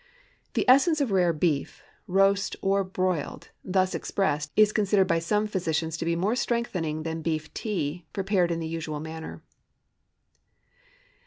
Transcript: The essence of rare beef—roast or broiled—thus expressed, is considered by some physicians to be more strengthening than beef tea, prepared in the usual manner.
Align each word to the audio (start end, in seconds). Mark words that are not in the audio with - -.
The 0.55 0.67
essence 0.67 0.99
of 0.99 1.11
rare 1.11 1.31
beef—roast 1.31 2.55
or 2.63 2.83
broiled—thus 2.83 3.93
expressed, 3.93 4.51
is 4.55 4.73
considered 4.73 5.07
by 5.07 5.19
some 5.19 5.45
physicians 5.45 5.95
to 5.97 6.05
be 6.05 6.15
more 6.15 6.35
strengthening 6.35 7.03
than 7.03 7.21
beef 7.21 7.53
tea, 7.53 8.07
prepared 8.11 8.49
in 8.49 8.57
the 8.59 8.65
usual 8.67 8.99
manner. 8.99 9.43